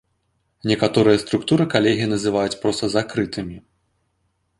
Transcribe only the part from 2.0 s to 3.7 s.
называць проста закрытымі.